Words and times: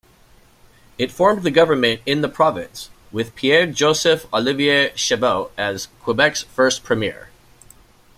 It 0.97 1.11
formed 1.11 1.43
the 1.43 1.51
government 1.51 2.01
in 2.07 2.21
the 2.21 2.27
province, 2.27 2.89
with 3.11 3.35
Pierre-Joseph-Olivier 3.35 4.93
Chauveau 4.95 5.51
as 5.59 5.89
Quebec's 6.01 6.41
first 6.41 6.83
premier. 6.83 7.29